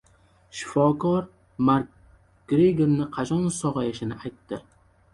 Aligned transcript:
Shifokor 0.59 1.27
Makgregorning 1.69 3.07
qachon 3.19 3.49
sog‘ayishini 3.63 4.23
aytdi 4.27 4.65